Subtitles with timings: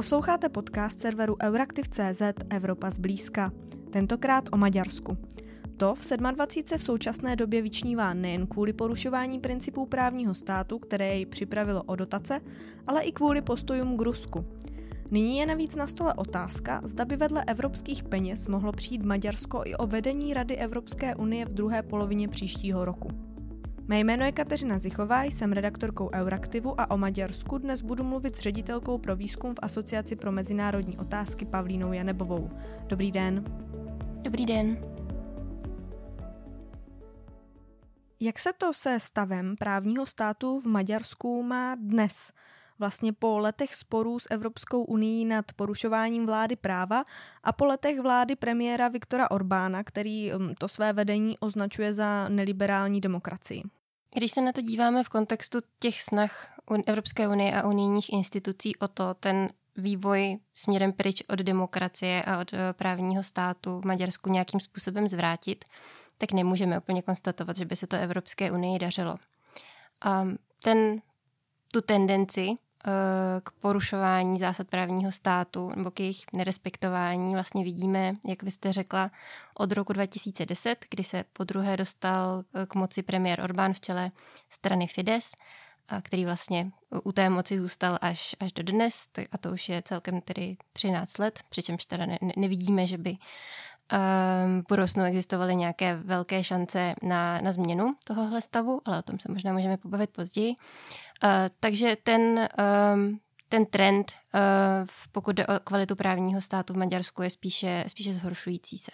[0.00, 3.52] Posloucháte podcast serveru Euraktiv.cz Evropa zblízka.
[3.90, 5.18] Tentokrát o Maďarsku.
[5.76, 6.78] To v 27.
[6.78, 12.40] v současné době vyčnívá nejen kvůli porušování principů právního státu, které jej připravilo o dotace,
[12.86, 14.44] ale i kvůli postojům k Rusku.
[15.10, 19.74] Nyní je navíc na stole otázka, zda by vedle evropských peněz mohlo přijít Maďarsko i
[19.74, 23.29] o vedení Rady Evropské unie v druhé polovině příštího roku.
[23.90, 28.38] Mé jméno je Kateřina Zichová, jsem redaktorkou Euraktivu a o Maďarsku dnes budu mluvit s
[28.38, 32.50] ředitelkou pro výzkum v Asociaci pro mezinárodní otázky Pavlínou Janebovou.
[32.86, 33.44] Dobrý den.
[34.22, 34.80] Dobrý den.
[38.20, 42.32] Jak se to se stavem právního státu v Maďarsku má dnes?
[42.78, 47.04] Vlastně po letech sporů s Evropskou unii nad porušováním vlády práva
[47.44, 53.00] a po letech vlády premiéra Viktora Orbána, který um, to své vedení označuje za neliberální
[53.00, 53.62] demokracii.
[54.14, 58.88] Když se na to díváme v kontextu těch snah Evropské unie a unijních institucí o
[58.88, 64.60] to, ten vývoj směrem pryč od demokracie a od eh, právního státu v Maďarsku nějakým
[64.60, 65.64] způsobem zvrátit,
[66.18, 69.16] tak nemůžeme úplně konstatovat, že by se to Evropské unii dařilo.
[70.00, 70.24] A
[70.62, 71.02] ten,
[71.72, 72.50] tu tendenci
[73.42, 77.34] k porušování zásad právního státu nebo k jejich nerespektování.
[77.34, 79.10] Vlastně vidíme, jak vy jste řekla,
[79.54, 84.10] od roku 2010, kdy se po druhé dostal k moci premiér Orbán v čele
[84.50, 85.32] strany Fides,
[86.02, 86.70] který vlastně
[87.04, 91.18] u té moci zůstal až, až do dnes, a to už je celkem tedy 13
[91.18, 93.16] let, přičemž teda ne, nevidíme, že by
[94.60, 99.32] v budoucnu existovaly nějaké velké šance na, na změnu tohohle stavu, ale o tom se
[99.32, 100.54] možná můžeme pobavit později.
[101.24, 104.38] Eh, takže ten, ehm, ten trend, eh,
[105.12, 108.90] pokud jde o kvalitu právního státu v Maďarsku, je spíše, spíše zhoršující se.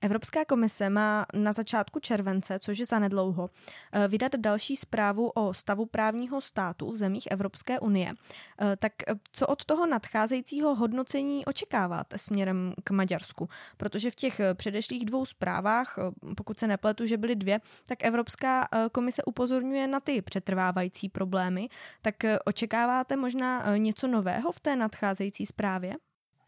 [0.00, 3.50] Evropská komise má na začátku července, což je zanedlouho,
[3.92, 8.12] eh, vydat další zprávu o stavu právního státu v zemích Evropské unie.
[8.60, 13.48] Eh, tak eh, co od toho nadcházejícího hodnocení očekáváte směrem k Maďarsku?
[13.76, 15.98] Protože v těch předešlých dvou zprávách,
[16.36, 21.68] pokud se nepletu, že byly dvě, tak Evropská komise upozorňuje na ty přetrvávající problémy.
[22.02, 22.14] Tak
[22.44, 25.96] očekáváte možná něco nového v té nadcházející zprávě?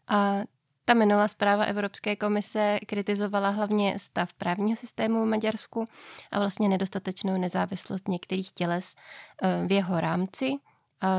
[0.07, 0.41] A
[0.85, 5.85] ta minulá zpráva Evropské komise kritizovala hlavně stav právního systému v Maďarsku
[6.31, 8.95] a vlastně nedostatečnou nezávislost některých těles
[9.43, 10.53] eh, v jeho rámci.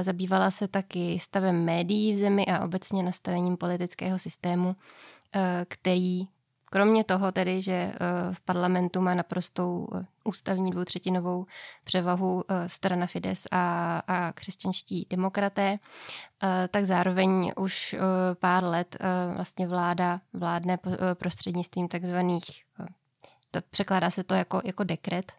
[0.02, 4.76] Zabývala se taky stavem médií v zemi a obecně nastavením politického systému,
[5.34, 6.26] eh, který
[6.72, 7.94] Kromě toho tedy, že eh,
[8.32, 11.46] v parlamentu má naprostou eh, ústavní dvoutřetinovou
[11.84, 15.78] převahu eh, strana Fides a, a křesťanští demokraté,
[16.70, 17.96] tak zároveň už
[18.40, 18.96] pár let
[19.36, 20.78] vlastně vláda vládne
[21.14, 22.44] prostřednictvím takzvaných,
[23.50, 25.32] to, překládá se to jako, jako dekret,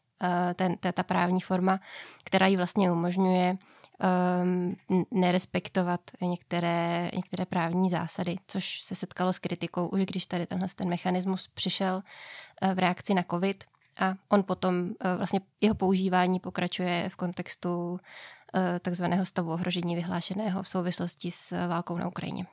[0.56, 1.80] ten, ta právní forma,
[2.24, 3.58] která ji vlastně umožňuje
[4.04, 4.76] um,
[5.12, 10.90] nerespektovat některé, některé právní zásady, což se setkalo s kritikou už když tady tenhle ten
[10.90, 11.96] mechanismus přišel
[12.62, 13.64] uh, v reakci na COVID
[14.00, 18.00] a on potom uh, vlastně jeho používání pokračuje v kontextu uh,
[18.82, 22.46] takzvaného stavu ohrožení vyhlášeného v souvislosti s válkou na Ukrajině.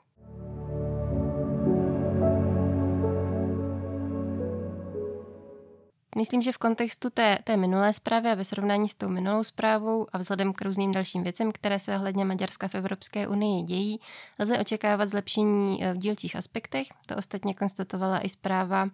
[6.17, 10.07] Myslím, že v kontextu té, té minulé zprávy a ve srovnání s tou minulou zprávou
[10.13, 14.01] a vzhledem k různým dalším věcem, které se ohledně Maďarska v Evropské unii dějí,
[14.39, 16.87] lze očekávat zlepšení eh, v dílčích aspektech.
[17.07, 18.91] To ostatně konstatovala i zpráva uh,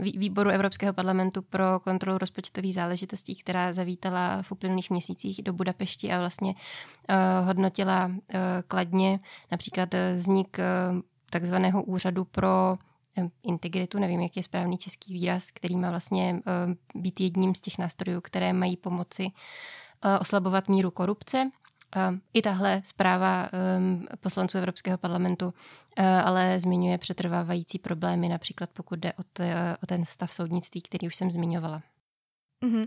[0.00, 6.18] výboru Evropského parlamentu pro kontrolu rozpočtových záležitostí, která zavítala v uplynulých měsících do Budapešti a
[6.18, 8.10] vlastně uh, hodnotila
[8.68, 9.18] kladně
[9.50, 10.56] například vznik
[11.30, 12.78] takzvaného úřadu pro
[13.42, 16.40] integritu, nevím, jak je správný český výraz, který má vlastně
[16.94, 19.26] být jedním z těch nástrojů, které mají pomoci
[20.04, 21.50] eh, oslabovat míru korupce.
[22.34, 23.48] I tahle zpráva
[24.20, 25.54] poslanců Evropského parlamentu
[25.96, 29.12] eh, ale zmiňuje přetrvávající problémy, například pokud jde
[29.82, 31.82] o ten stav soudnictví, který už jsem zmiňovala.
[32.62, 32.84] Mm-hmm.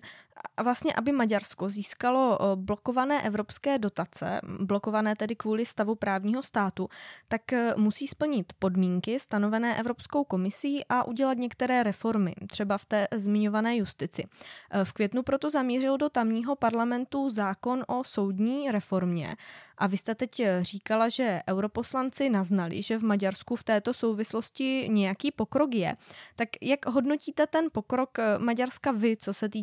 [0.57, 6.89] A vlastně, aby Maďarsko získalo blokované evropské dotace, blokované tedy kvůli stavu právního státu,
[7.27, 13.07] tak e, musí splnit podmínky stanovené Evropskou komisí a udělat některé reformy, třeba v té
[13.15, 14.23] zmiňované justici.
[14.71, 19.35] E, v květnu proto zamířil do tamního parlamentu zákon o soudní reformě.
[19.77, 24.87] A vy jste teď e, říkala, že europoslanci naznali, že v Maďarsku v této souvislosti
[24.89, 25.97] nějaký pokrok je.
[26.35, 29.62] Tak jak hodnotíte ten pokrok Maďarska vy, co se týče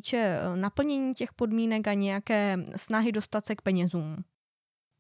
[0.55, 4.17] naplnění těch podmínek a nějaké snahy dostat se k penězům?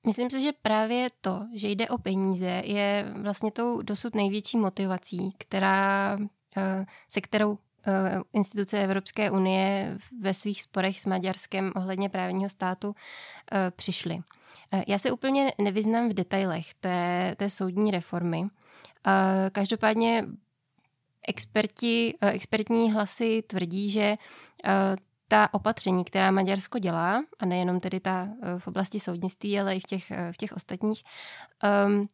[0.06, 5.34] Myslím si, že právě to, že jde o peníze, je vlastně tou dosud největší motivací,
[5.38, 6.18] která,
[6.56, 12.94] eh, se kterou eh, instituce Evropské unie ve svých sporech s Maďarskem ohledně právního státu
[13.52, 14.18] eh, přišly.
[14.88, 18.44] Já se úplně nevyznám v detailech té, té soudní reformy.
[19.52, 20.26] Každopádně
[21.28, 24.16] experti, expertní hlasy tvrdí, že
[25.28, 28.28] ta opatření, která Maďarsko dělá, a nejenom tedy ta
[28.58, 31.02] v oblasti soudnictví, ale i v těch, v těch ostatních,
[31.86, 32.08] um,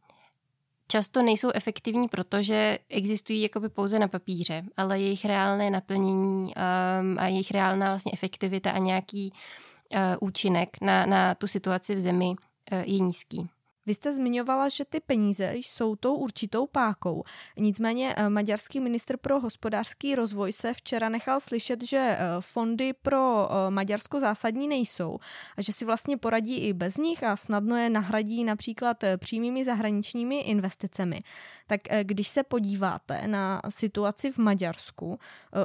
[0.89, 7.27] často nejsou efektivní, protože existují jakoby pouze na papíře, ale jejich reálné naplnění um, a
[7.27, 12.79] jejich reálná vlastně efektivita a nějaký uh, účinek na, na tu situaci v zemi uh,
[12.79, 13.49] je nízký.
[13.87, 17.23] Vy jste zmiňovala, že ty peníze jsou tou určitou pákou.
[17.57, 23.49] Nicméně eh, maďarský ministr pro hospodářský rozvoj se včera nechal slyšet, že eh, fondy pro
[23.51, 25.19] eh, Maďarsko zásadní nejsou
[25.57, 30.41] a že si vlastně poradí i bez nich a snadno je nahradí například přímými zahraničními
[30.41, 31.21] investicemi.
[31.67, 35.19] Tak když se podíváte na situaci v Maďarsku,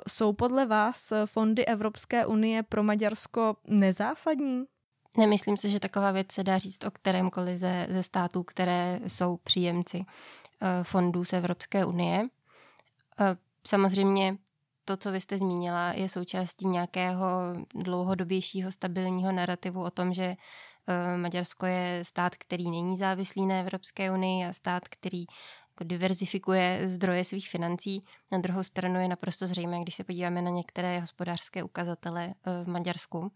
[0.07, 4.65] jsou podle vás fondy Evropské unie pro Maďarsko nezásadní?
[5.17, 9.37] Nemyslím si, že taková věc se dá říct o kterémkoliv ze, ze států, které jsou
[9.37, 10.05] příjemci
[10.61, 12.27] eh, fondů z Evropské unie.
[13.19, 13.35] Eh,
[13.67, 14.37] samozřejmě
[14.85, 17.27] to, co vy jste zmínila, je součástí nějakého
[17.75, 20.23] dlouhodobějšího stabilního narrativu o tom, že
[20.87, 25.25] eh, Maďarsko je stát, který není závislý na Evropské unii a stát, který
[25.69, 28.05] jako diverzifikuje zdroje svých financí.
[28.31, 33.31] Na druhou stranu je naprosto zřejmé, když se podíváme na některé hospodářské ukazatele v Maďarsku,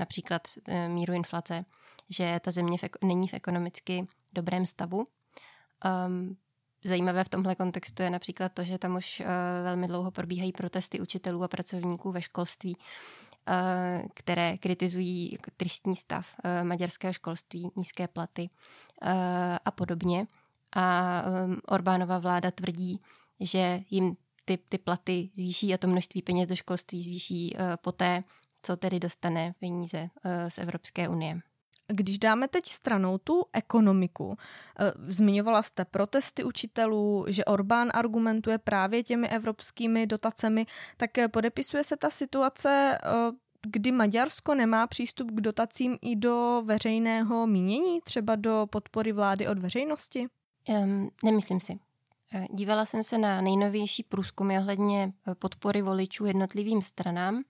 [0.00, 1.64] například eh, míru inflace,
[2.08, 5.04] že ta země v, není v ekonomicky dobrém stavu.
[6.06, 6.36] Um,
[6.84, 9.26] zajímavé v tomhle kontextu je například to, že tam už uh,
[9.64, 16.68] velmi dlouho probíhají protesty učitelů a pracovníků ve školství, uh, které kritizují tristní stav uh,
[16.68, 18.50] maďarského školství, nízké platy
[19.02, 19.08] uh,
[19.64, 20.26] a podobně.
[20.72, 23.00] A um, Orbánova vláda tvrdí,
[23.40, 28.24] že jim ty, ty platy zvýší a to množství peněz do školství zvýší uh, poté,
[28.62, 31.40] co tedy dostane peníze eh, z Evropské unie.
[31.88, 34.36] Když dáme teď stranou tu ekonomiku,
[34.78, 40.66] eh, zmiňovala jste protesty učitelů, že Orbán argumentuje právě těmi evropskými dotacemi,
[40.96, 42.98] tak eh, podepisuje se ta situace,
[43.66, 49.58] kdy Maďarsko nemá přístup k dotacím i do veřejného mínění, třeba do podpory vlády od
[49.58, 50.26] veřejnosti?
[50.68, 51.78] Um, nemyslím si.
[52.50, 57.42] Dívala jsem se na nejnovější průzkumy ohledně eh, podpory voličů jednotlivým stranám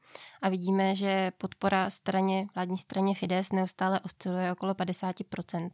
[0.43, 5.71] a vidíme, že podpora straně, vládní straně Fides neustále osciluje okolo 50%.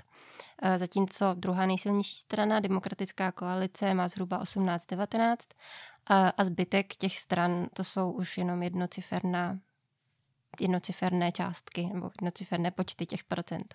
[0.62, 5.36] Eh, zatímco druhá nejsilnější strana, demokratická koalice, má zhruba 18-19
[6.06, 9.58] a zbytek těch stran to jsou už jenom jednociferná
[10.60, 13.74] jednociferné částky nebo jednociferné počty těch procent.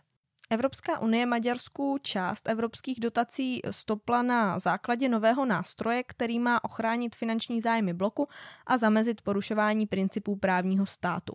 [0.53, 7.61] Evropská unie Maďarsku část evropských dotací stopla na základě nového nástroje, který má ochránit finanční
[7.61, 8.27] zájmy bloku
[8.67, 11.33] a zamezit porušování principů právního státu.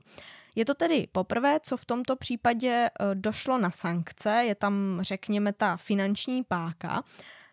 [0.54, 5.52] Je to tedy poprvé, co v tomto případě eh, došlo na sankce, je tam, řekněme,
[5.52, 7.02] ta finanční páka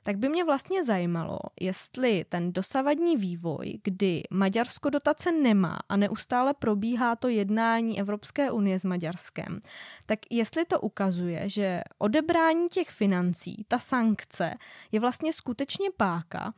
[0.07, 6.54] tak by mě vlastně zajímalo, jestli ten dosavadní vývoj, kdy Maďarsko dotace nemá a neustále
[6.54, 9.60] probíhá to jednání Evropské unie s Maďarskem,
[10.06, 14.54] tak jestli to ukazuje, že odebrání těch financí, ta sankce,
[14.92, 16.54] je vlastně skutečně páka,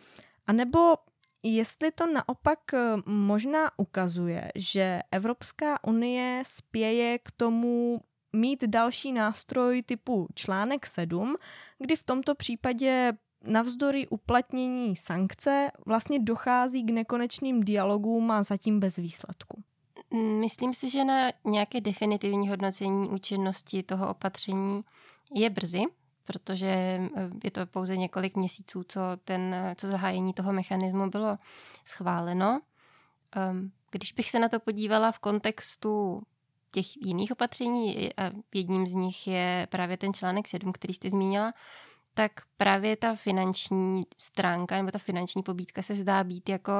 [0.47, 0.95] anebo
[1.43, 8.01] jestli to naopak eh, možná ukazuje, že Evropská unie spěje k tomu
[8.33, 11.35] mít další nástroj typu článek 7,
[11.79, 13.13] kdy v tomto případě
[13.43, 19.63] navzdory uplatnění sankce vlastně dochází k nekonečným dialogům a zatím bez výsledku.
[20.39, 24.81] Myslím si, že na nějaké definitivní hodnocení účinnosti toho opatření
[25.35, 25.83] je brzy,
[26.25, 27.09] protože eh,
[27.43, 31.37] je to pouze několik měsíců, co, ten, co zahájení toho mechanismu bylo
[31.85, 32.61] schváleno.
[33.35, 36.21] Ehm, když bych se na to podívala v kontextu
[36.71, 38.09] těch jiných opatření,
[38.53, 41.53] jedním z nich je právě ten článek 7, který jste zmínila,
[42.17, 46.71] tak právě ta finanční stránka nebo ta finanční pobídka se zdá být jako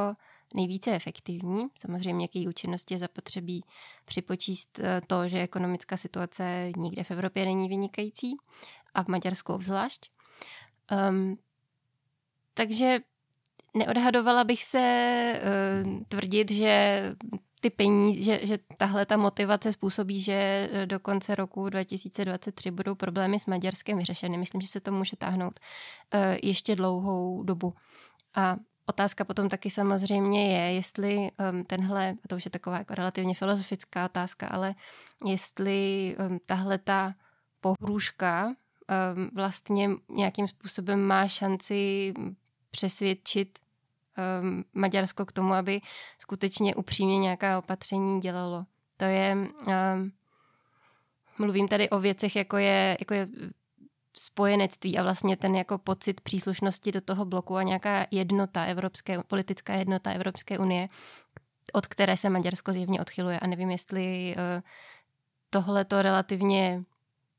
[0.55, 1.67] nejvíce efektivní.
[1.79, 3.63] Samozřejmě k její účinnosti je zapotřebí
[4.05, 8.35] připočíst eh, to, že ekonomická situace nikde v Evropě není vynikající
[8.93, 10.09] a v Maďarsku obzvlášť.
[11.09, 11.37] Um,
[12.53, 12.99] takže
[13.73, 15.33] neodhadovala bych se
[15.85, 17.01] uh, tvrdit, že
[17.69, 22.95] ty peníze, že, že tahle ta motivace způsobí, že eh, do konce roku 2023 budou
[22.95, 24.37] problémy s Maďarskem vyřešeny.
[24.37, 25.59] Myslím, že se to může táhnout
[26.13, 27.73] uh, ještě dlouhou dobu.
[28.35, 32.95] A otázka potom taky samozřejmě je, jestli um, tenhle, a to už je taková jako
[32.95, 34.75] relativně filozofická otázka, ale
[35.25, 37.13] jestli um, tahle ta
[37.61, 42.13] pohrůžka um, vlastně nějakým způsobem má šanci
[42.71, 43.59] přesvědčit
[44.41, 45.81] um, Maďarsko k tomu, aby
[46.19, 48.65] skutečně upřímně nějaká opatření dělalo.
[48.97, 50.11] To je, um,
[51.37, 53.27] mluvím tady o věcech, jako je, jako je
[54.17, 59.73] spojenectví a vlastně ten jako pocit příslušnosti do toho bloku a nějaká jednota evropské, politická
[59.73, 60.89] jednota Evropské unie,
[61.73, 63.39] od které se Maďarsko zjevně odchyluje.
[63.39, 64.61] A nevím, jestli uh,
[65.49, 66.83] tohle to relativně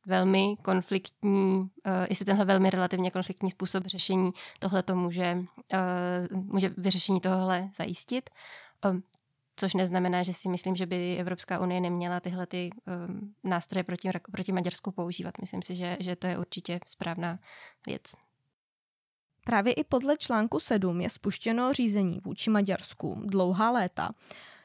[0.06, 1.68] velmi konfliktní, uh,
[2.08, 5.38] jestli tenhle velmi relativně konfliktní způsob řešení tohle to může,
[6.32, 8.30] uh, může vyřešení tohle zajistit.
[8.90, 9.02] Um,
[9.56, 12.70] což neznamená, že si myslím, že by Evropská unie neměla tyhle ty
[13.08, 15.34] um, nástroje proti, proti Maďarsku používat.
[15.40, 17.38] Myslím si, že, že to je určitě správná
[17.86, 18.02] věc.
[19.44, 24.10] Právě i podle článku 7 je spuštěno řízení vůči Maďarsku dlouhá léta.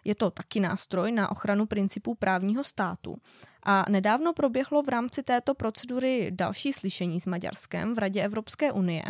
[0.03, 3.17] Je to taky nástroj na ochranu principů právního státu.
[3.65, 9.03] A nedávno proběhlo v rámci této procedury další slyšení s Maďarskem v Radě Evropské unie.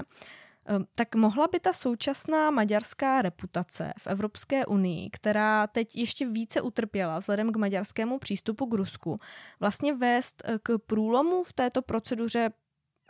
[0.65, 6.61] Ehm, tak mohla by ta současná maďarská reputace v Evropské unii, která teď ještě více
[6.61, 9.17] utrpěla vzhledem k maďarskému přístupu k Rusku,
[9.59, 12.49] vlastně vést eh, k průlomu v této proceduře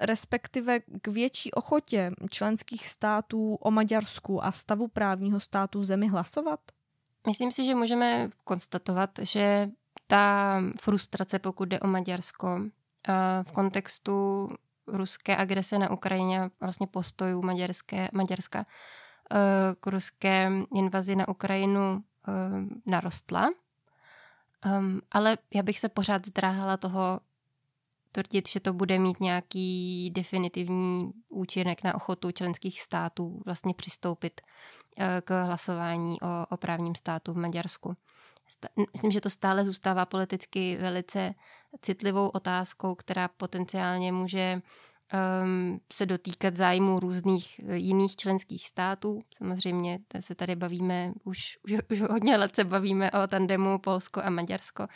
[0.02, 6.60] respektive k větší ochotě členských států o Maďarsku a stavu právního státu v zemi hlasovat?
[7.28, 9.70] Myslím si, že můžeme konstatovat, že
[10.08, 12.60] ta frustrace, pokud jde o Maďarsko,
[13.44, 14.50] v kontextu
[14.88, 18.66] ruské agrese na Ukrajině vlastně postojů maďarské, Maďarska
[19.80, 22.04] k ruské invazi na Ukrajinu
[22.86, 23.50] narostla.
[25.12, 27.20] Ale já bych se pořád zdráhala toho
[28.12, 34.42] tvrdit, že to bude mít nějaký definitivní účinek na ochotu členských států vlastně přistoupit
[34.98, 37.96] eh, k hlasování o, o právním státu v Maďarsku.
[38.94, 41.34] Myslím, že to stále zůstává politicky velice
[41.82, 44.62] citlivou otázkou, která potenciálně může
[45.44, 49.22] um, se dotýkat zájmu různých eh, jiných členských států.
[49.38, 54.30] Samozřejmě se tady bavíme, už, už, už hodně let se bavíme o tandemu Polsko a
[54.30, 54.88] Maďarsko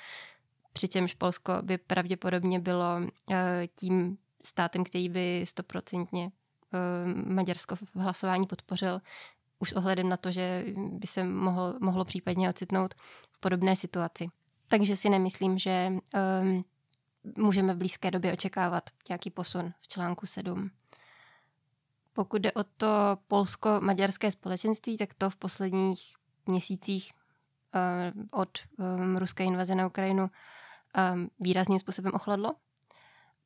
[0.77, 6.31] přičemž Polsko by pravděpodobně bylo eh, tím státem, který by stoprocentně
[6.73, 6.79] eh,
[7.33, 9.01] Maďarsko v hlasování podpořil,
[9.59, 12.93] už s ohledem na to, že by se mohlo, mohlo případně ocitnout
[13.31, 14.27] v podobné situaci.
[14.67, 15.93] Takže si nemyslím, že
[16.41, 16.65] um,
[17.37, 20.71] můžeme v blízké době očekávat nějaký posun v článku 7.
[22.13, 22.87] Pokud jde o to
[23.27, 27.11] polsko-maďarské společenství, tak to v posledních měsících
[27.75, 32.55] uh, od um, ruské invaze na Ukrajinu um, výrazným způsobem ochladlo.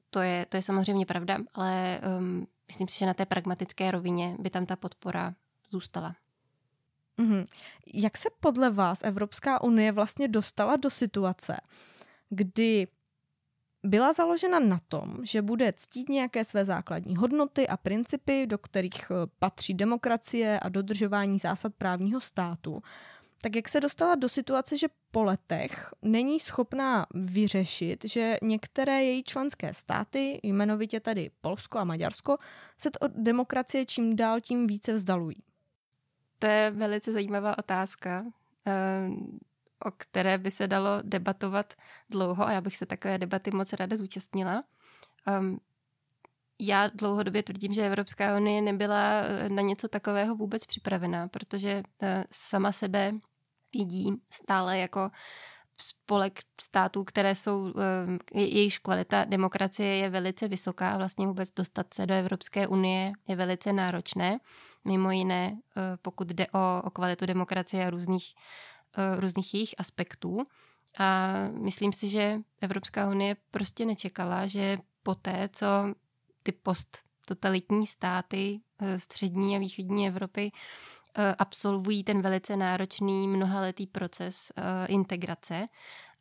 [0.10, 4.36] To je, to je samozřejmě pravda, ale um, myslím si, že na té pragmatické rovině
[4.40, 5.34] by tam ta podpora
[5.72, 6.16] zůstala.
[7.20, 7.46] Mm-hmm.
[7.94, 11.58] Jak se podle vás Evropská unie vlastně dostala do situace,
[12.30, 12.88] kdy
[13.84, 19.12] byla založena na tom, že bude ctít nějaké své základní hodnoty a principy, do kterých
[19.12, 22.84] eh, patří demokracie a dodržování zásad právního státu,
[23.42, 29.24] tak jak se dostala do situace, že po letech není schopná vyřešit, že některé její
[29.24, 32.38] členské státy, jmenovitě tady Polsko a Maďarsko,
[32.78, 35.38] se od demokracie čím dál tím více vzdalují?
[36.42, 38.26] To je velice zajímavá otázka,
[38.68, 39.10] eh,
[39.86, 41.74] o které by se dalo debatovat
[42.10, 44.64] dlouho a já bych se takové debaty moc ráda zúčastnila.
[45.28, 45.58] Ehm,
[46.60, 52.24] já dlouhodobě tvrdím, že Evropská unie nebyla eh, na něco takového vůbec připravená, protože eh,
[52.32, 53.12] sama sebe
[53.74, 55.12] vidí stále jako
[55.78, 57.74] spolek států, které jsou,
[58.34, 63.36] jejichž kvalita demokracie je velice vysoká a vlastně vůbec dostat se do Evropské unie je
[63.36, 64.40] velice náročné.
[64.86, 68.34] Mimo jiné, eh, pokud jde o, o kvalitu demokracie a různých,
[68.98, 70.44] eh, různých jejich aspektů.
[70.98, 75.66] A myslím si, že Evropská unie prostě nečekala, že poté, co
[76.44, 78.60] ty posttotalitní státy
[78.98, 80.52] střední a východní Evropy
[81.18, 85.68] Eh, absolvují ten velice náročný mnohaletý proces eh, integrace,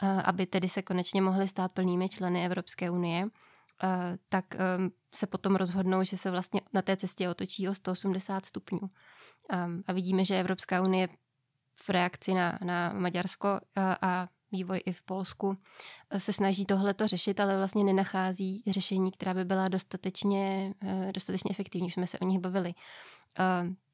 [0.02, 3.26] eh, aby tedy se konečně mohli stát plnými členy Evropské unie,
[4.28, 4.44] tak
[5.14, 8.80] se potom rozhodnou, že se vlastně na té cestě otočí o 180 stupňů.
[9.86, 11.08] A vidíme, že Evropská unie
[11.82, 13.60] v reakci na, na Maďarsko
[14.02, 15.56] a vývoj i v Polsku
[16.18, 20.74] se snaží tohleto řešit, ale vlastně nenachází řešení, která by byla dostatečně,
[21.14, 21.86] dostatečně efektivní.
[21.86, 22.74] Už jsme se o nich bavili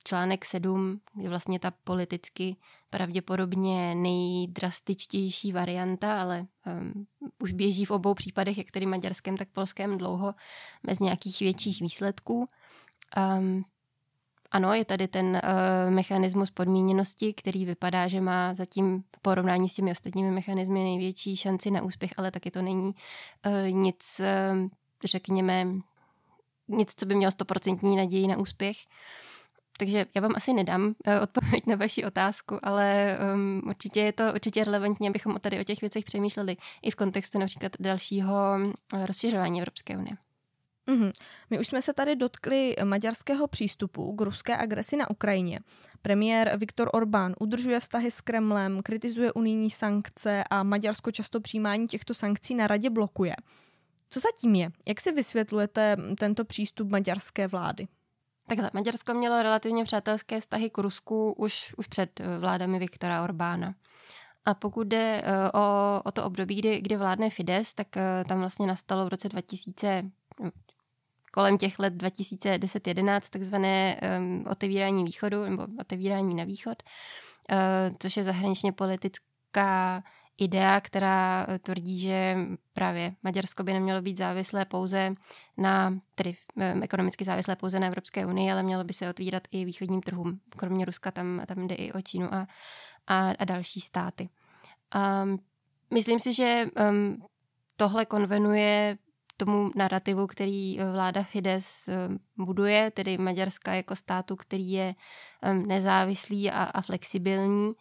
[0.06, 2.56] článek 7 je vlastně ta politicky
[2.90, 7.06] pravděpodobně nejdrastičtější varianta, ale um,
[7.38, 10.34] už běží v obou případech, jak tedy maďarském, tak polském, dlouho
[10.86, 12.48] bez nějakých větších výsledků.
[13.38, 13.64] Um,
[14.50, 19.72] ano, je tady ten uh, mechanismus podmíněnosti, který vypadá, že má zatím v porovnání s
[19.72, 22.94] těmi ostatními mechanismy největší šanci na úspěch, ale taky to není
[23.46, 24.68] uh, nic, uh,
[25.04, 25.66] řekněme,
[26.68, 28.76] nic, co by mělo stoprocentní naději na úspěch.
[29.78, 34.64] takže já vám asi nedám odpověď na vaši otázku, ale um, určitě je to určitě
[34.64, 38.34] relevantní, abychom tady o těch věcech přemýšleli i v kontextu například dalšího
[39.06, 40.16] rozšiřování Evropské unie.
[40.88, 41.12] Mm-hmm.
[41.50, 45.60] My už jsme se tady dotkli maďarského přístupu k ruské agresi na Ukrajině.
[46.02, 52.14] Premiér Viktor Orbán udržuje vztahy s Kremlem, kritizuje unijní sankce a Maďarsko často přijímání těchto
[52.14, 53.36] sankcí na radě blokuje.
[54.08, 54.70] Co zatím je?
[54.88, 57.88] Jak si vysvětlujete tento přístup maďarské vlády?
[58.48, 63.74] Takhle, Maďarsko mělo relativně přátelské vztahy k Rusku už, už před eh, vládami Viktora Orbána.
[64.44, 68.38] A pokud jde eh, o, o to období, kdy, kdy vládne Fides, tak eh, tam
[68.38, 70.02] vlastně nastalo v roce 2000,
[71.36, 78.24] kolem těch let 2010-11 takzvané um, otevírání východu nebo otevírání na východ, uh, což je
[78.24, 80.02] zahraničně politická
[80.38, 82.36] idea, která tvrdí, že
[82.72, 85.14] právě Maďarsko by nemělo být závislé pouze
[85.56, 86.36] na, tedy
[86.82, 90.40] ekonomicky závislé pouze na Evropské unii, ale mělo by se otvírat i východním trhům.
[90.56, 92.46] Kromě Ruska tam, tam jde i o Čínu a,
[93.06, 94.28] a, a další státy.
[95.22, 95.38] Um,
[95.94, 97.22] myslím si, že um,
[97.76, 98.98] tohle konvenuje
[99.36, 101.94] tomu narrativu, který eh, vláda Fides eh,
[102.36, 104.94] buduje, tedy Maďarska jako státu, který je
[105.52, 107.72] nezávislý a, a flexibilní.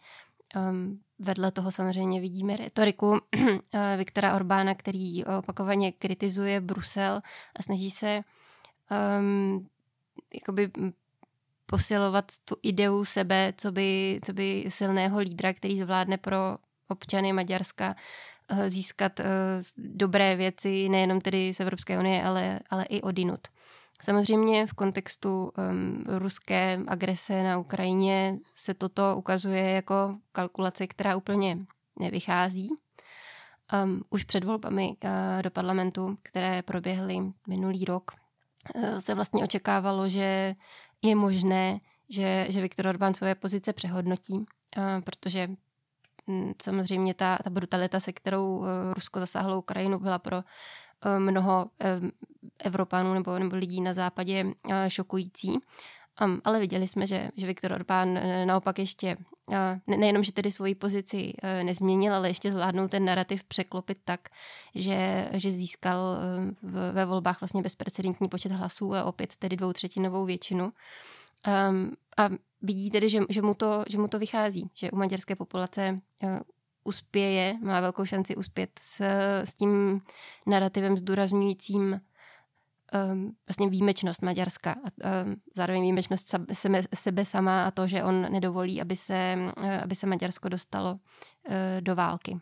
[1.18, 3.20] Vedle toho samozřejmě vidíme retoriku
[3.74, 7.20] eh, Viktora Orbána, který opakovaně kritizuje Brusel
[7.56, 8.20] a snaží se
[9.18, 9.68] um,
[10.34, 10.70] jakoby
[11.66, 16.58] posilovat tu ideu sebe, co by, co by silného lídra, který zvládne pro
[16.88, 17.96] občany Maďarska Eh,
[18.68, 19.24] získat eh,
[19.76, 23.40] dobré věci nejenom tedy z Evropské unie, ale, ale i odinut.
[24.02, 31.58] Samozřejmě v kontextu um, ruské agrese na Ukrajině se toto ukazuje jako kalkulace, která úplně
[31.98, 32.70] nevychází.
[33.84, 38.10] Um, už před volbami uh, do parlamentu, které proběhly minulý rok,
[38.74, 40.54] uh, se vlastně očekávalo, že
[41.02, 44.44] je možné, že, že Viktor Orbán svoje pozice přehodnotí, uh,
[45.04, 45.48] protože
[46.62, 52.00] samozřejmě ta, ta brutalita, se kterou eh, Rusko zasáhlo Ukrajinu, byla pro eh, mnoho eh,
[52.64, 54.46] Evropanů nebo, nebo lidí na západě
[54.88, 55.58] šokující.
[56.44, 59.16] Ale viděli jsme, že, že Viktor Orbán naopak ještě
[59.86, 64.20] nejenom, že tedy svoji pozici nezměnil, ale ještě zvládnul ten narrativ překlopit tak,
[64.74, 66.18] že, že získal
[66.92, 70.72] ve volbách vlastně bezprecedentní počet hlasů a opět tedy dvoutřetinovou většinu.
[71.46, 72.28] Um, a
[72.62, 76.38] vidí tedy, že, že, mu to, že mu to vychází, že u maďarské populace uh,
[76.84, 79.00] uspěje, má velkou šanci uspět s,
[79.44, 80.00] s tím
[80.46, 82.00] narrativem zdůrazňujícím
[83.12, 88.32] um, vlastně výjimečnost Maďarska a um, zároveň výjimečnost sebe, sebe sama a to, že on
[88.32, 91.00] nedovolí, aby se, uh, aby se Maďarsko dostalo uh,
[91.80, 92.40] do války.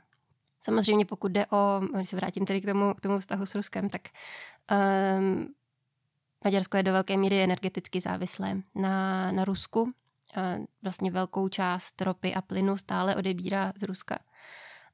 [0.61, 3.89] Samozřejmě pokud jde o, když se vrátím tedy k tomu, k tomu vztahu s Ruskem,
[3.89, 4.03] tak
[5.19, 5.49] um,
[6.45, 9.93] Maďarsko je do velké míry energeticky závislé na, na Rusku.
[10.83, 14.19] Vlastně velkou část ropy a plynu stále odebírá z Ruska.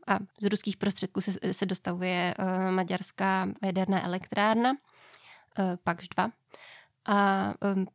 [0.06, 4.76] A z ruských prostředků se, se dostavuje uh, maďarská jaderná elektrárna, uh,
[5.84, 6.30] PAKŽ 2.
[7.06, 7.86] A um,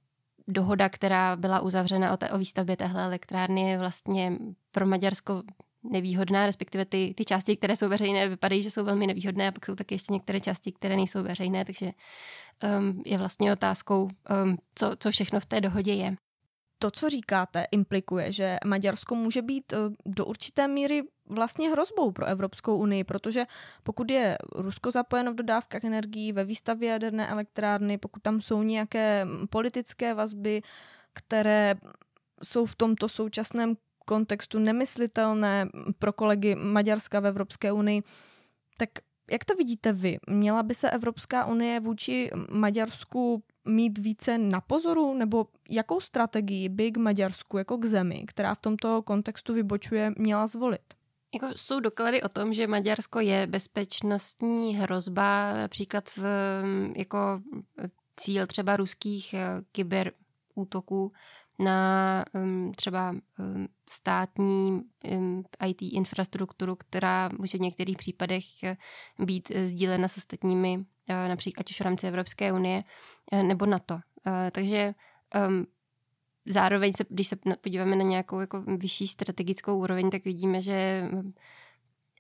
[0.48, 4.38] dohoda, která byla uzavřena o, té, o výstavbě téhle elektrárny, je vlastně
[4.72, 5.44] pro Maďarsko
[5.92, 9.66] nevýhodná, respektive ty, ty části, které jsou veřejné, vypadají, že jsou velmi nevýhodné a pak
[9.66, 11.92] jsou taky ještě některé části, které nejsou veřejné, takže
[12.80, 14.04] um, je vlastně otázkou,
[14.44, 16.16] um, co, co všechno v té dohodě je.
[16.80, 22.26] To, co říkáte, implikuje, že Maďarsko může být uh, do určité míry vlastně hrozbou pro
[22.26, 23.46] Evropskou unii, protože
[23.84, 29.28] pokud je Rusko zapojeno v dodávkách energií ve výstavě jaderné elektrárny, pokud tam jsou nějaké
[29.50, 30.62] politické vazby,
[31.14, 31.76] které
[32.44, 38.04] jsou v tomto současném kontextu nemyslitelné pro kolegy Maďarska v Evropské unii,
[38.78, 38.90] tak
[39.32, 40.18] jak to vidíte vy?
[40.30, 46.92] Měla by se Evropská unie vůči Maďarsku mít více na pozoru, nebo jakou strategii by
[46.92, 50.94] k Maďarsku jako k zemi, která v tomto kontextu vybočuje, měla zvolit?
[51.34, 56.24] Jako jsou doklady o tom, že Maďarsko je bezpečnostní hrozba, například v,
[56.98, 57.42] jako
[58.16, 61.12] cíl třeba ruských eh, kyberútoků
[61.60, 68.78] na um, třeba um, státní um, IT infrastrukturu, která může v některých případech eh,
[69.20, 70.84] být sdílena s ostatními, uh,
[71.30, 72.84] například ať už v rámci Evropské unie
[73.42, 74.00] nebo NATO.
[74.52, 74.94] Takže
[76.46, 81.10] zároveň, se, když se podíváme na nějakou jako vyšší strategickou úroveň, tak vidíme, že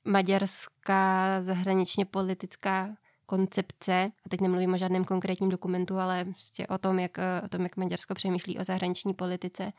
[0.06, 7.00] maďarská zahraničně politická koncepce, a teď nemluvím o žádném konkrétním dokumentu, ale prostě o tom,
[7.00, 9.74] jak, o tom, jak Maďarsko přemýšlí o zahraniční politice,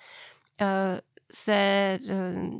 [0.61, 1.00] eh,
[1.32, 1.98] se eh,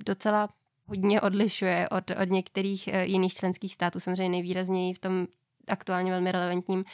[0.05, 0.49] docela
[0.87, 5.27] hodně odlišuje od, od některých eh, jiných členských států, samozřejmě nejvýrazněji v tom
[5.69, 6.85] aktuálně velmi relevantním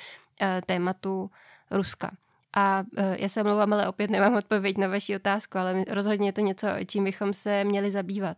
[0.66, 1.30] tématu
[1.70, 2.10] Ruska.
[2.56, 2.84] A
[3.16, 6.66] já se omlouvám, ale opět nemám odpověď na vaši otázku, ale rozhodně je to něco,
[6.86, 8.36] čím bychom se měli zabývat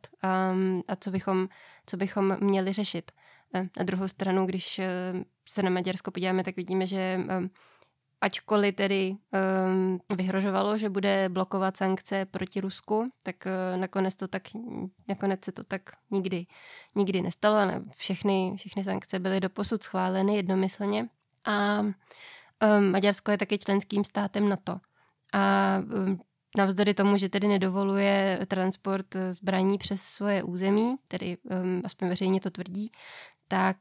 [0.53, 1.49] um, a co bychom,
[1.87, 3.13] co bychom měli řešit.
[3.55, 4.81] Na druhou stranu, když
[5.49, 7.51] se na Maďarsko podíváme, tak vidíme, že um,
[8.21, 9.17] ačkoliv tedy
[9.69, 14.43] um, vyhrožovalo, že bude blokovat sankce proti Rusku, tak uh, nakonec, to tak,
[15.09, 16.47] nakonec se to tak nikdy,
[16.95, 17.67] nikdy nestalo.
[17.67, 21.09] Ne, všechny, všechny sankce byly doposud schváleny jednomyslně.
[21.45, 21.95] A um,
[22.91, 24.81] Maďarsko je taky členským státem NATO.
[25.33, 26.21] A um,
[26.57, 32.51] navzdory tomu, že tedy nedovoluje transport zbraní přes svoje území, tedy um, aspoň veřejně to
[32.51, 32.91] tvrdí,
[33.49, 33.77] tak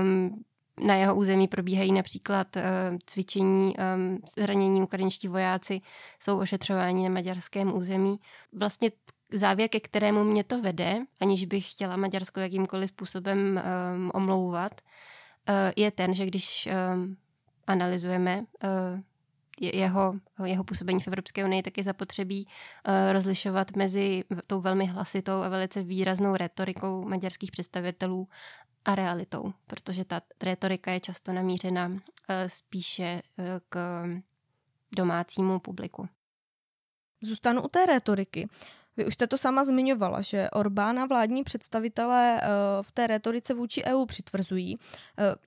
[0.00, 0.44] um,
[0.80, 2.62] na jeho území probíhají například uh,
[3.06, 5.80] cvičení, um, zranění ukrajinští vojáci
[6.20, 8.16] jsou ošetřováni na maďarském území.
[8.52, 8.90] Vlastně
[9.32, 14.80] závěr, ke kterému mě to vede, aniž bych chtěla Maďarsko jakýmkoliv způsobem um, omlouvat,
[15.48, 17.16] uh, je ten, že když um,
[17.66, 19.00] analyzujeme uh,
[19.60, 20.14] jeho,
[20.44, 25.48] jeho působení v Evropské unii, tak je zapotřebí uh, rozlišovat mezi tou velmi hlasitou a
[25.48, 28.28] velice výraznou retorikou maďarských představitelů
[28.84, 31.92] a realitou, protože ta retorika je často namířena
[32.28, 34.04] eh, spíše eh, k
[34.96, 36.08] domácímu publiku.
[37.20, 38.48] Zůstanu u té retoriky.
[38.96, 42.48] Vy už jste to sama zmiňovala, že Orbána vládní představitelé eh,
[42.82, 44.78] v té retorice vůči EU přitvrzují.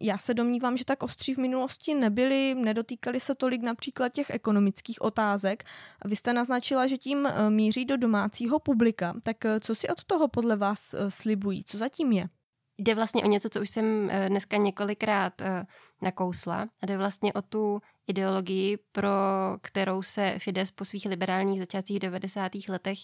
[0.02, 5.02] Já se domnívám, že tak ostří v minulosti nebyli, nedotýkali se tolik například těch ekonomických
[5.02, 5.64] otázek.
[6.06, 9.14] Vy jste naznačila, že tím míří do domácího publika.
[9.24, 11.64] Tak co si od toho podle vás slibují?
[11.64, 12.30] Co zatím je?
[12.78, 15.64] jde vlastně o něco, co už jsem eh, dneska několikrát eh,
[16.02, 16.68] nakousla.
[16.82, 19.12] A jde vlastně o tu ideologii, pro
[19.62, 22.52] kterou se Fides po svých liberálních začátcích 90.
[22.70, 23.00] letech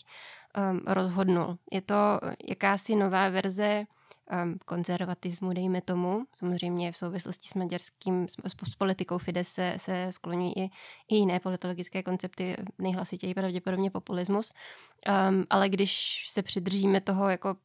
[0.72, 1.58] um, rozhodnul.
[1.72, 1.96] Je to
[2.50, 3.86] jakási nová verze
[4.44, 6.26] um, konzervatismu, dejme tomu.
[6.34, 8.36] Samozřejmě v souvislosti s maďarským, s,
[8.70, 10.70] s politikou Fides se, se skloňují i,
[11.10, 14.54] i jiné politologické koncepty, nejhlasitěji pravděpodobně populismus.
[15.30, 17.56] Um, ale když se přidržíme toho jako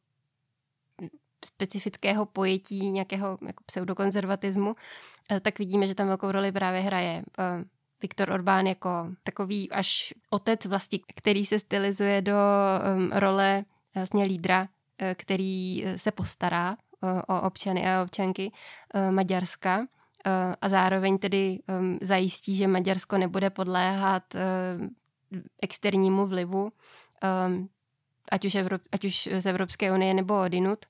[1.45, 4.75] specifického pojetí nějakého jako pseudokonzervatismu,
[5.41, 7.43] tak vidíme, že tam velkou roli právě hraje eh,
[8.01, 8.89] Viktor Orbán jako
[9.23, 12.37] takový až otec vlasti, který se stylizuje do
[13.11, 13.65] role
[13.95, 16.77] vlastně lídra, eh, který se postará
[17.27, 18.51] o občany a občanky
[19.11, 19.87] Maďarska
[20.61, 21.59] a zároveň tedy
[22.01, 24.23] zajistí, že Maďarsko nebude podléhat
[25.61, 26.71] externímu vlivu,
[28.31, 30.85] ať už, Evrop, ať už z Evropské unie nebo odinut.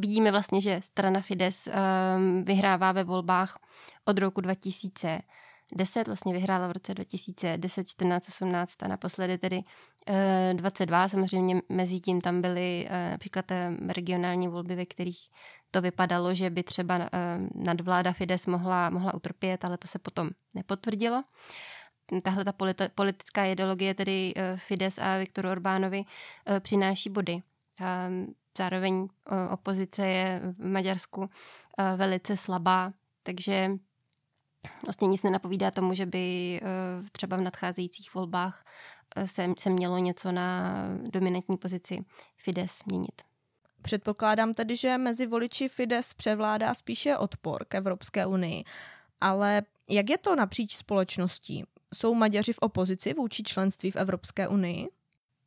[0.00, 3.58] Vidíme vlastně, že strana Fides um, vyhrává ve volbách
[4.04, 11.08] od roku 2010, vlastně vyhrála v roce 2010, 14, 18 a naposledy tedy uh, 22.
[11.08, 13.56] Samozřejmě mezi tím tam byly uh, například uh,
[13.88, 15.28] regionální volby, ve kterých
[15.70, 17.04] to vypadalo, že by třeba uh,
[17.54, 21.24] nadvláda Fides mohla, mohla utrpět, ale to se potom nepotvrdilo
[22.22, 26.04] tahle ta politi- politická ideologie, tedy Fides a Viktoru Orbánovi,
[26.60, 27.42] přináší body.
[28.58, 29.08] Zároveň
[29.50, 31.30] opozice je v Maďarsku
[31.96, 33.70] velice slabá, takže
[34.84, 36.60] vlastně nic nenapovídá tomu, že by
[37.12, 38.64] třeba v nadcházejících volbách
[39.26, 40.74] se, se mělo něco na
[41.10, 42.04] dominantní pozici
[42.36, 43.22] Fides měnit.
[43.82, 48.64] Předpokládám tedy, že mezi voliči Fides převládá spíše odpor k Evropské unii.
[49.20, 51.64] Ale jak je to napříč společností?
[51.94, 54.88] Jsou Maďaři v opozici vůči členství v Evropské unii?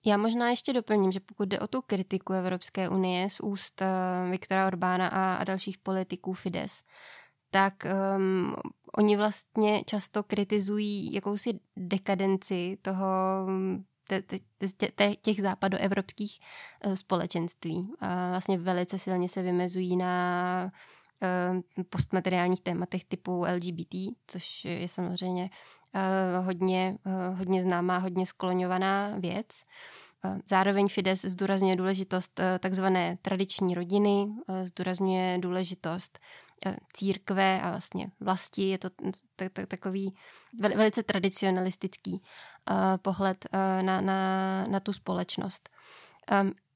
[0.06, 4.32] Já možná ještě doplním, že pokud jde o tu kritiku Evropské unie z úst uh,
[4.32, 6.84] Viktora Orbána a, a dalších politiků Fides,
[7.52, 7.74] tak
[8.16, 8.56] um,
[8.98, 13.06] oni vlastně často kritizují jakousi dekadenci toho
[14.08, 14.40] te, te,
[14.96, 16.40] te, těch západoevropských
[16.86, 17.92] uh, společenství.
[18.00, 20.72] A vlastně velice silně se vymezují na
[21.74, 23.96] uh, postmateriálních tématech typu LGBT,
[24.28, 25.50] což je samozřejmě
[26.42, 29.48] hodně, uh, hodně známá, hodně skloňovaná věc.
[30.46, 36.20] Zároveň Fides zdůrazňuje důležitost eh, takzvané tradiční rodiny, eh, zdůrazňuje důležitost
[36.66, 38.62] eh, církve a vlastně vlasti.
[38.62, 38.90] Je to
[39.68, 40.16] takový
[40.76, 42.22] velice tradicionalistický
[43.02, 43.46] pohled
[43.82, 45.70] na, na, na tu společnost.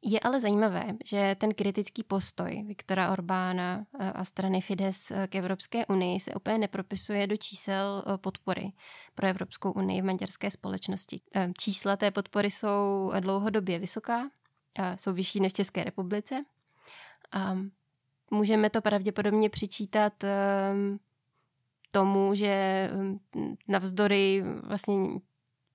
[0.02, 5.36] Je ale zajímavé, že ten kritický postoj Viktora Orbána eh, a strany Fides eh, k
[5.36, 8.72] Evropské unii se úplně nepropisuje do čísel eh, podpory
[9.16, 11.22] pro Evropskou unii v maďarské společnosti.
[11.58, 14.30] Čísla té podpory jsou dlouhodobě vysoká,
[14.96, 16.46] jsou vyšší než v České republice.
[17.32, 17.58] A
[18.32, 21.00] můžeme to pravděpodobně přičítat ehm,
[21.92, 23.20] tomu, že ehm,
[23.68, 25.20] navzdory vlastně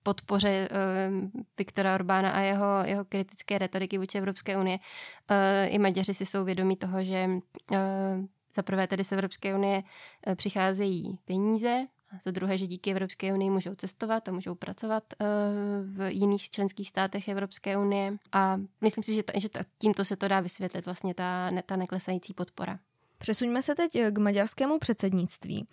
[0.02, 4.78] podpoře uh, Viktora Orbána a jeho, jeho kritické retoriky vůči Evropské unie.
[4.78, 7.28] Uh, I Maďaři si jsou vědomí toho, že
[7.70, 7.76] uh,
[8.54, 9.82] za prvé tedy z Evropské unie
[10.34, 11.86] přicházejí peníze,
[12.24, 15.04] za druhé, že díky Evropské unii můžou cestovat a můžou pracovat
[15.84, 18.16] v jiných členských státech Evropské unie.
[18.32, 21.76] A myslím si, že, ta, že ta, tímto se to dá vysvětlit, vlastně ta, ta
[21.76, 22.78] neklesající podpora.
[23.18, 25.66] Přesuňme se teď k maďarskému předsednictví.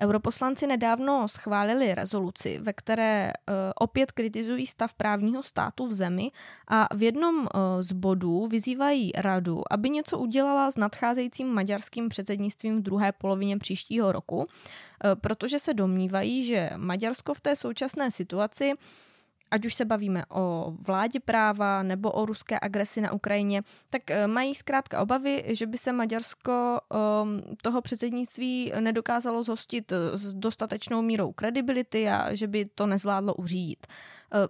[0.00, 6.30] Europoslanci nedávno schválili rezoluci, ve které uh, opět kritizují stav právního státu v zemi
[6.68, 7.46] a v jednom uh,
[7.80, 14.12] z bodů vyzývají radu, aby něco udělala s nadcházejícím maďarským předsednictvím v druhé polovině příštího
[14.12, 14.44] roku, uh,
[15.20, 18.74] protože se domnívají, že Maďarsko v té současné situaci
[19.52, 24.26] ať už se bavíme o vládě práva nebo o ruské agresi na Ukrajině, tak eh,
[24.26, 31.02] mají zkrátka obavy, že by se Maďarsko ehm, toho předsednictví nedokázalo zhostit eh, s dostatečnou
[31.02, 33.86] mírou kredibility a že by to nezvládlo uřídit.
[33.86, 34.48] Eh,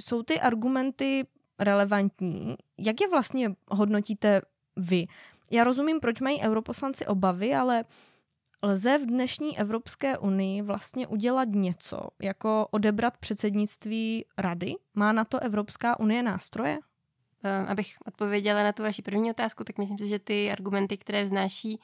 [0.00, 1.26] jsou ty argumenty
[1.58, 2.56] relevantní?
[2.78, 4.40] Jak je vlastně hodnotíte
[4.76, 5.06] vy?
[5.50, 7.84] Já rozumím, proč mají europoslanci obavy, ale
[8.64, 14.74] Lze v dnešní Evropské unii vlastně udělat něco, jako odebrat předsednictví rady?
[14.94, 16.78] Má na to Evropská unie nástroje?
[17.42, 21.24] Ehm, abych odpověděla na tu vaši první otázku, tak myslím si, že ty argumenty, které
[21.24, 21.80] vznáší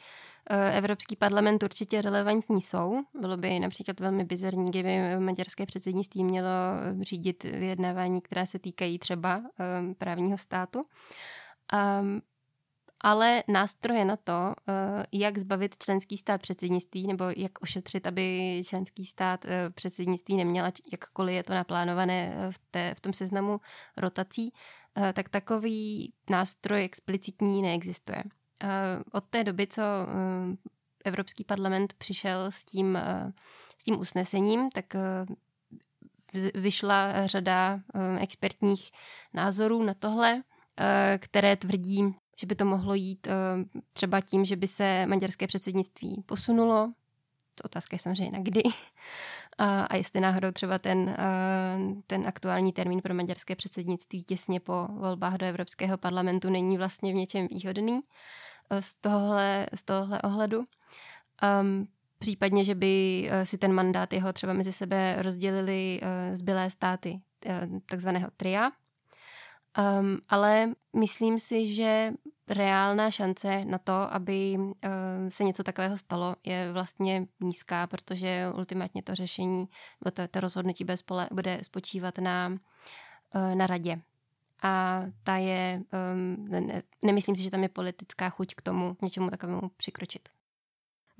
[0.50, 3.00] eh, Evropský parlament, určitě relevantní jsou.
[3.20, 8.98] Bylo by například velmi bizarní, kdyby maďarské předsednictví mělo eh, řídit vyjednávání, která se týkají
[8.98, 9.42] třeba
[9.98, 10.84] právního státu.
[13.00, 19.06] Ale nástroje na to, eh, jak zbavit členský stát předsednictví nebo jak ošetřit, aby členský
[19.06, 23.60] stát eh, předsednictví neměla, jakkoliv je to naplánované eh, v, té, v tom seznamu
[23.96, 24.52] rotací,
[25.12, 28.22] tak takový nástroj explicitní neexistuje.
[29.12, 29.82] Od té doby, co
[31.04, 32.98] Evropský parlament přišel s tím,
[33.78, 34.84] s tím usnesením, tak
[36.54, 37.80] vyšla řada
[38.18, 38.90] expertních
[39.34, 40.42] názorů na tohle,
[41.18, 43.32] které tvrdí, že by to mohlo jít eh,
[43.92, 46.92] třeba tím, že by se maďarské předsednictví posunulo.
[47.64, 48.62] Otázka je samozřejmě na kdy.
[49.58, 54.86] A, a jestli náhodou třeba ten, eh, ten aktuální termín pro maďarské předsednictví těsně po
[54.90, 58.00] volbách do Evropského parlamentu není vlastně v něčem výhodný
[58.70, 60.58] eh, z tohohle, z tohohle ohledu.
[61.60, 66.00] Um, případně, že by si ten mandát jeho třeba mezi sebe rozdělili
[66.32, 67.20] zbylé státy
[67.86, 68.70] takzvaného tria,
[69.78, 72.12] Um, ale myslím si, že
[72.48, 74.76] reálná šance na to, aby um,
[75.28, 79.68] se něco takového stalo, je vlastně nízká, protože ultimátně to řešení,
[80.04, 84.00] nebo to, to rozhodnutí bez pole bude spočívat na, uh, na radě.
[84.62, 89.30] A ta je, um, ne, nemyslím si, že tam je politická chuť k tomu něčemu
[89.30, 90.28] takovému přikročit.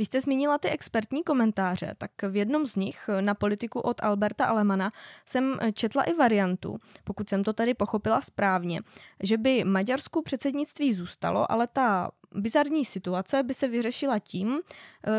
[0.01, 4.47] Vy jste zmínila ty expertní komentáře, tak v jednom z nich na politiku od Alberta
[4.47, 4.93] Alemana
[5.27, 8.81] jsem četla i variantu, pokud jsem to tady pochopila správně,
[9.23, 14.61] že by Maďarsku předsednictví zůstalo, ale ta bizarní situace by se vyřešila tím,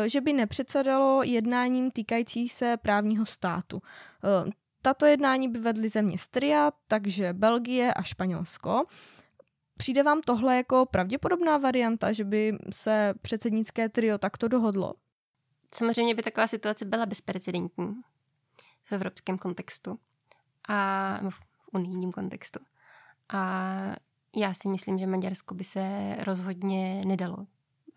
[0.06, 3.82] že by nepředsedalo jednáním týkající se právního státu.
[4.82, 8.84] Tato jednání by vedly země Stria, takže Belgie a Španělsko.
[9.82, 14.94] Přijde vám tohle jako pravděpodobná varianta, že by se předsednické trio takto dohodlo?
[15.74, 17.94] Samozřejmě by taková situace byla bezprecedentní
[18.82, 19.98] v evropském kontextu
[20.68, 21.40] a v
[21.72, 22.58] unijním kontextu.
[23.28, 23.58] A
[24.36, 27.46] já si myslím, že Maďarsko by se rozhodně nedalo.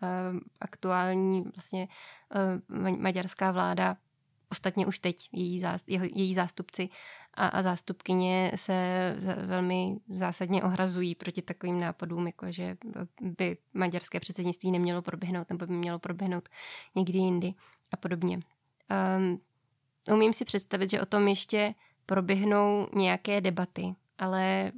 [0.02, 1.88] Ehm, aktuální vlastně
[2.30, 3.96] ehm, maďarská vláda
[4.50, 6.88] ostatně už teď její, zás, jeho, její zástupci
[7.34, 12.76] a, a zástupkyně se velmi zásadně ohrazují proti takovým nápadům, jako že
[13.20, 16.48] by maďarské předsednictví nemělo proběhnout nebo by mělo proběhnout
[16.94, 17.54] někdy jindy
[17.92, 18.40] a podobně.
[19.18, 19.40] Um,
[20.14, 21.74] umím si představit, že o tom ještě
[22.06, 24.72] proběhnou nějaké debaty, ale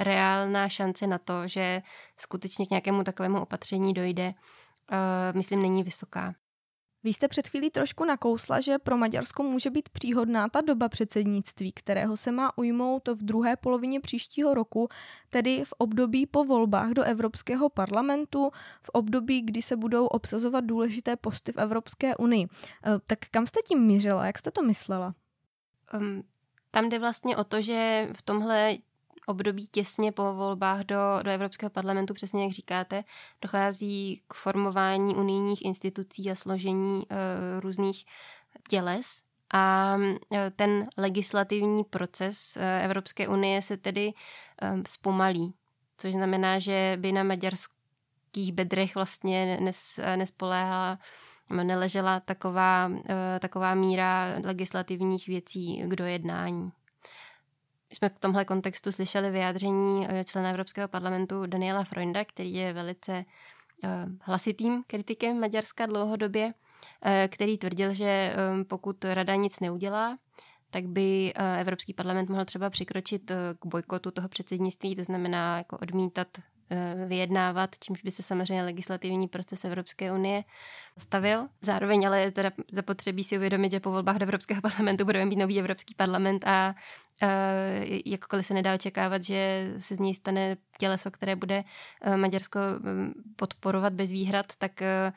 [0.00, 1.82] reálná šance na to, že
[2.16, 4.34] skutečně k nějakému takovému opatření dojde,
[4.92, 6.34] uh, myslím, není vysoká.
[7.06, 11.72] Vy jste před chvílí trošku nakousla, že pro Maďarsko může být příhodná ta doba předsednictví,
[11.72, 14.88] kterého se má ujmout v druhé polovině příštího roku,
[15.30, 18.50] tedy v období po volbách do Evropského parlamentu,
[18.82, 22.46] v období, kdy se budou obsazovat důležité posty v Evropské unii.
[22.46, 24.26] Eh, tak kam jste tím mířila?
[24.26, 25.14] Jak jste to myslela?
[25.94, 26.22] Um,
[26.70, 28.76] tam jde vlastně o to, že v tomhle
[29.26, 33.04] období těsně po volbách do, do Evropského parlamentu, přesně jak říkáte,
[33.42, 38.04] dochází k formování unijních institucí a složení uh, různých
[38.68, 39.22] těles.
[39.54, 44.12] A uh, ten legislativní proces uh, Evropské unie se tedy
[44.86, 45.54] zpomalí,
[45.98, 50.98] což znamená, že by na maďarských bedrech vlastně nes, nespoléhala
[51.62, 52.90] neležela taková,
[53.40, 56.72] taková míra legislativních věcí k dojednání
[57.92, 63.24] jsme v tomhle kontextu slyšeli vyjádření eh, člena Evropského parlamentu Daniela Freunda, který je velice
[64.20, 66.54] hlasitým kritikem Maďarska dlouhodobě,
[67.28, 68.34] který tvrdil, že
[68.68, 70.18] pokud rada nic neudělá,
[70.70, 76.28] tak by Evropský parlament mohl třeba přikročit k bojkotu toho předsednictví, to znamená jako odmítat
[77.06, 80.44] vyjednávat, čímž by se samozřejmě legislativní proces Evropské unie
[80.98, 81.48] stavil.
[81.62, 85.36] Zároveň ale je teda zapotřebí si uvědomit, že po volbách do Evropského parlamentu budeme mít
[85.36, 86.74] nový Evropský parlament a
[87.22, 91.64] Uh, jakkoliv se nedá očekávat, že se z něj stane těleso, které bude
[92.06, 95.16] uh, Maďarsko um, podporovat bez výhrad, tak, uh,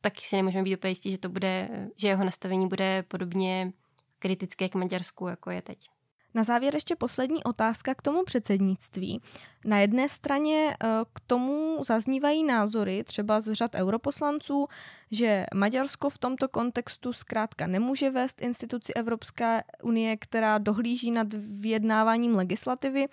[0.00, 3.72] tak si nemůžeme být úplně jistí, že to bude, že jeho nastavení bude podobně
[4.18, 5.88] kritické k Maďarsku, jako je teď.
[6.34, 9.20] Na závěr ještě poslední otázka k tomu předsednictví.
[9.64, 14.66] Na jedné straně eh, k tomu zaznívají názory třeba z řad europoslanců,
[15.10, 22.34] že Maďarsko v tomto kontextu zkrátka nemůže vést instituci Evropské unie, která dohlíží nad vyjednáváním
[22.34, 23.06] legislativy.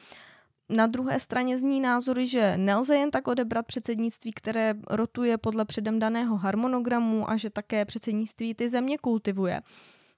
[0.70, 6.00] Na druhé straně zní názory, že nelze jen tak odebrat předsednictví, které rotuje podle předem
[6.00, 9.62] daného harmonogramu a že také předsednictví ty země kultivuje.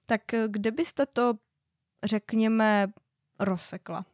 [0.06, 1.34] Tak eh, kde byste to
[2.04, 2.86] řekněme,
[3.38, 4.04] rozsekla.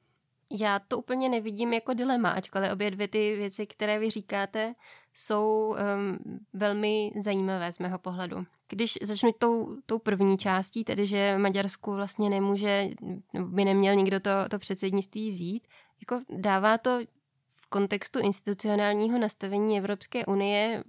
[0.50, 4.74] Já to úplně nevidím jako dilema, ačkoliv obě dvě ty věci, které vy říkáte,
[5.14, 6.18] jsou um,
[6.52, 8.46] velmi zajímavé z mého pohledu.
[8.68, 12.88] Když začnu tou, tou první částí, tedy že Maďarsku vlastně nemůže,
[13.44, 15.66] by neměl nikdo to, to předsednictví vzít,
[16.00, 17.00] jako dává to
[17.56, 20.84] v kontextu institucionálního nastavení Evropské unie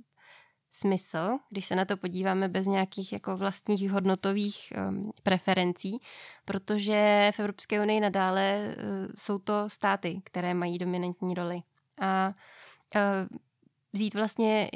[0.76, 6.00] smysl, když se na to podíváme bez nějakých jako vlastních hodnotových um, preferencí,
[6.46, 8.84] protože v Evropské unii nadále uh,
[9.18, 11.62] jsou to státy, které mají dominantní roli.
[12.02, 12.34] A
[12.96, 13.38] uh,
[13.94, 14.72] vzít vlastně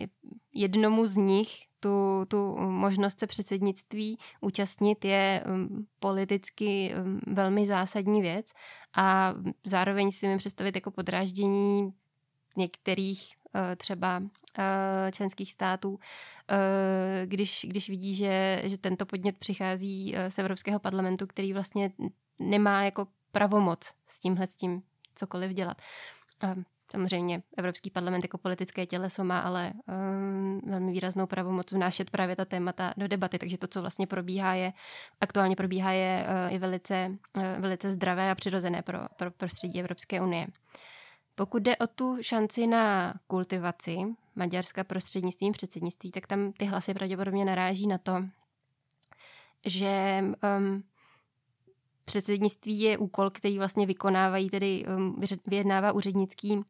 [0.53, 8.21] jednomu z nich tu, tu možnost se předsednictví účastnit je um, politicky um, velmi zásadní
[8.21, 8.51] věc
[8.95, 9.33] a
[9.65, 11.93] zároveň si mi představit jako podráždění
[12.57, 13.38] některých
[13.77, 14.21] třeba
[14.57, 15.99] Eh, členských států,
[16.49, 21.91] eh, když, když vidí, že, že tento podnět přichází eh, z Evropského parlamentu, který vlastně
[22.39, 24.81] nemá jako pravomoc s tímhle s tím
[25.15, 25.81] cokoliv dělat.
[26.91, 32.45] Samozřejmě Evropský parlament jako politické těleso má ale um, velmi výraznou pravomoc vnášet právě ta
[32.45, 34.73] témata do debaty, takže to, co vlastně probíhá, je
[35.21, 40.21] aktuálně probíhá, je uh, i velice, uh, velice zdravé a přirozené pro, pro prostředí Evropské
[40.21, 40.47] unie.
[41.39, 43.97] Pokud jde o tu šanci na kultivaci
[44.35, 48.23] Maďarska prostřednictvím předsednictví, tak tam ty hlasy pravděpodobně naráží na to,
[49.65, 50.23] že
[50.57, 50.83] um,
[52.05, 56.63] předsednictví je úkol, který vlastně vykonávají, tedy um, vyjednává úřednický uh,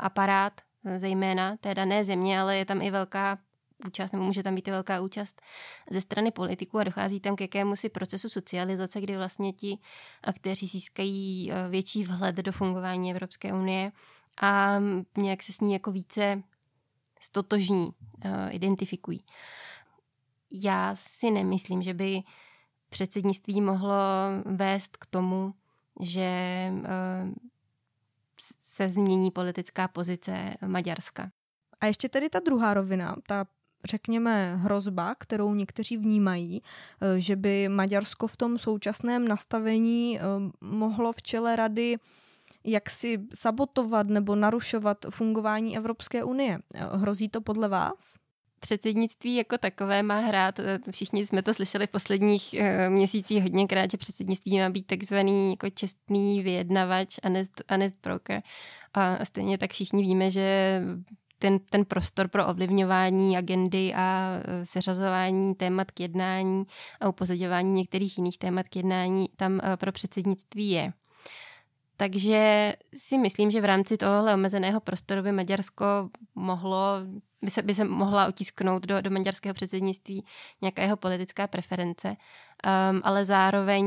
[0.00, 0.60] aparát,
[0.96, 3.38] zejména té dané země, ale je tam i velká
[3.86, 5.42] účast, nebo může tam být i velká účast
[5.90, 9.78] ze strany politiků a dochází tam k jakému si procesu socializace, kdy vlastně ti
[10.22, 13.92] aktéři získají uh, větší vhled do fungování Evropské unie
[14.40, 14.78] a
[15.16, 16.42] nějak se s ní jako více
[17.20, 17.92] stotožní, uh,
[18.50, 19.24] identifikují.
[20.52, 22.22] Já si nemyslím, že by
[22.88, 23.94] předsednictví mohlo
[24.44, 25.54] vést k tomu,
[26.00, 27.34] že uh,
[28.58, 31.30] se změní politická pozice Maďarska.
[31.80, 33.46] A ještě tedy ta druhá rovina, ta
[33.84, 36.62] řekněme, hrozba, kterou někteří vnímají,
[37.00, 40.18] eh, že by Maďarsko v tom současném nastavení
[40.60, 41.96] mohlo v čele rady
[42.64, 46.58] jak si sabotovat nebo narušovat fungování Evropské unie.
[46.92, 48.16] Hrozí to podle vás?
[48.60, 52.54] Předsednictví jako takové má hrát, eh, všichni jsme to slyšeli v posledních
[52.88, 58.42] měsících hodněkrát, že předsednictví má být takzvaný jako čestný vyjednavač, honest, honest broker.
[58.94, 60.80] A stejně tak všichni víme, že
[61.42, 66.64] ten, ten prostor pro ovlivňování agendy a eh, seřazování témat k jednání
[67.00, 70.92] a upozadování některých jiných témat k jednání tam pro předsednictví je.
[71.96, 75.84] Takže si myslím, že v rámci tohohle omezeného prostoru by Maďarsko
[76.34, 76.78] mohlo,
[77.42, 80.24] by se, by se mohla otisknout do, do maďarského předsednictví
[80.60, 83.84] nějaká jeho politická preference, um, ale zároveň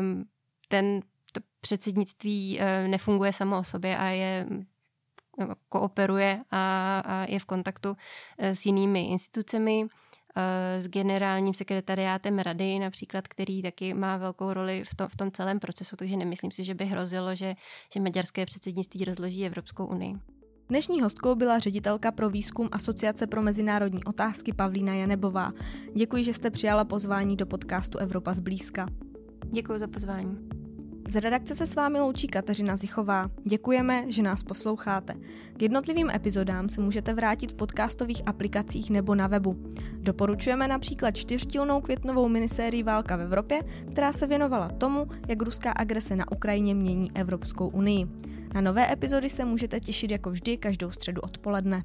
[0.00, 0.24] um,
[0.68, 1.00] ten
[1.32, 4.46] to předsednictví uh, nefunguje samo o sobě a je
[5.68, 7.96] kooperuje a, a je v kontaktu uh,
[8.38, 9.88] s jinými institucemi,
[10.36, 15.30] Eh, s generálním sekretariátem rady například, který taky má velkou roli v tom, v tom
[15.30, 17.54] celém procesu, takže nemyslím si, že by hrozilo, že,
[17.94, 20.14] že maďarské předsednictví rozloží Evropskou unii.
[20.68, 25.52] Dnešní hostkou byla ředitelka pro výzkum Asociace pro mezinárodní otázky Pavlína Janebová.
[25.96, 28.86] Děkuji, že jste přijala pozvání do podcastu Evropa zblízka.
[29.50, 30.61] Děkuji za pozvání.
[31.08, 33.30] Z redakce se s vámi loučí Kateřina Zichová.
[33.44, 35.14] Děkujeme, že nás posloucháte.
[35.56, 39.56] K jednotlivým epizodám se můžete vrátit v podcastových aplikacích nebo na webu.
[39.96, 43.60] Doporučujeme například čtyřdílnou květnovou minisérii Válka v Evropě,
[43.92, 48.06] která se věnovala tomu, jak ruská agrese na Ukrajině mění Evropskou unii.
[48.54, 51.84] Na nové epizody se můžete těšit jako vždy každou středu odpoledne.